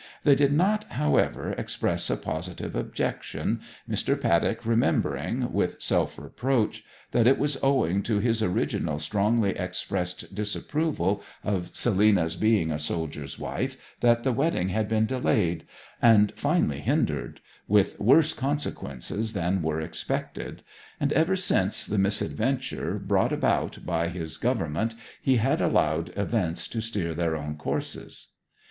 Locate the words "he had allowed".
25.21-26.11